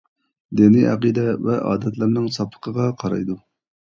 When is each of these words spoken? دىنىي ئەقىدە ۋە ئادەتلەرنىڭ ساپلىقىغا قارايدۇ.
دىنىي 0.59 0.87
ئەقىدە 0.93 1.25
ۋە 1.49 1.59
ئادەتلەرنىڭ 1.71 2.25
ساپلىقىغا 2.37 2.87
قارايدۇ. 3.03 3.37